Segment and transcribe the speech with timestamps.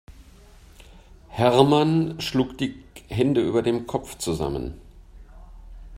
[1.29, 4.81] Hermann schlug die Hände über dem Kopf zusammen.